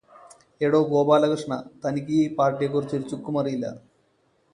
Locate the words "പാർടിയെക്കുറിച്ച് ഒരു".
2.35-3.05